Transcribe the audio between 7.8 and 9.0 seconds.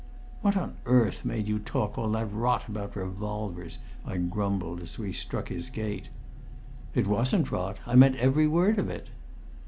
I meant every word of